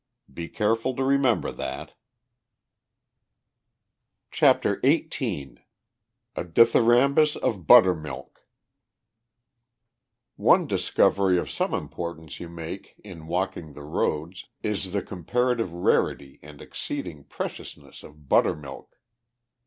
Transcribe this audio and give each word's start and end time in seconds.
Be 0.33 0.49
careful 0.49 0.95
to 0.95 1.03
remember 1.03 1.51
that. 1.51 1.93
CHAPTER 4.31 4.81
XVIII 4.83 5.59
A 6.35 6.43
DITHYRAMBUS 6.43 7.35
OF 7.35 7.67
BUTTEEMILK 7.67 8.39
One 10.37 10.65
discovery 10.65 11.37
of 11.37 11.51
some 11.51 11.75
importance 11.75 12.39
you 12.39 12.49
make 12.49 12.95
in 13.03 13.27
walking 13.27 13.73
the 13.73 13.83
roads 13.83 14.45
is 14.63 14.91
the 14.91 15.03
comparative 15.03 15.71
rarity 15.71 16.39
and 16.41 16.63
exceeding 16.63 17.23
preciousness 17.25 18.01
of 18.01 18.27
buttermilk. 18.27 18.97